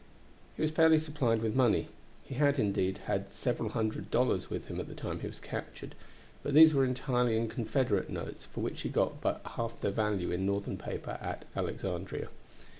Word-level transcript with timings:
He 0.55 0.63
was 0.63 0.71
fairly 0.71 0.97
supplied 0.97 1.43
with 1.43 1.55
money. 1.55 1.87
He 2.23 2.33
had, 2.33 2.57
indeed, 2.57 3.01
had 3.05 3.31
several 3.31 3.69
hundred 3.69 4.09
dollars 4.09 4.49
with 4.49 4.65
him 4.65 4.79
at 4.79 4.87
the 4.87 4.95
time 4.95 5.19
he 5.19 5.27
was 5.27 5.39
captured; 5.39 5.93
but 6.41 6.55
these 6.55 6.73
were 6.73 6.83
entirely 6.85 7.37
in 7.37 7.47
Confederate 7.47 8.09
notes, 8.09 8.45
for 8.45 8.61
which 8.61 8.81
he 8.81 8.89
got 8.89 9.21
but 9.21 9.41
half 9.45 9.79
their 9.81 9.91
value 9.91 10.31
in 10.31 10.43
Northern 10.43 10.79
paper 10.79 11.19
at 11.21 11.45
Alexandria. 11.55 12.29